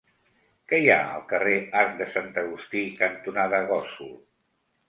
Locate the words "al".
1.17-1.25